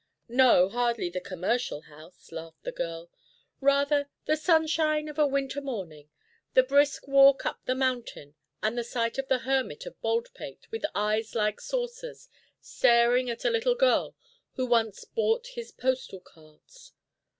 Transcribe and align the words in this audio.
"No, 0.29 0.67
hardly 0.67 1.11
the 1.11 1.21
Commercial 1.21 1.81
House," 1.81 2.31
laughed 2.31 2.63
the 2.63 2.71
girl. 2.71 3.11
"Rather 3.59 4.09
the 4.25 4.35
sunshine 4.35 5.07
of 5.07 5.19
a 5.19 5.27
winter 5.27 5.61
morning, 5.61 6.09
the 6.55 6.63
brisk 6.63 7.07
walk 7.07 7.45
up 7.45 7.63
the 7.65 7.75
mountain, 7.75 8.33
and 8.63 8.75
the 8.75 8.83
sight 8.83 9.19
of 9.19 9.27
the 9.27 9.37
Hermit 9.37 9.85
of 9.85 10.01
Baldpate 10.01 10.65
with 10.71 10.85
eyes 10.95 11.35
like 11.35 11.61
saucers 11.61 12.29
staring 12.59 13.29
at 13.29 13.45
a 13.45 13.51
little 13.51 13.75
girl 13.75 14.15
who 14.55 14.65
once 14.65 15.05
bought 15.05 15.45
his 15.53 15.71
postal 15.71 16.19
cards." 16.19 16.93